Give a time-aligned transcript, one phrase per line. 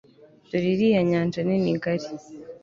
[0.49, 2.07] Dore iriya nyanja nini ngari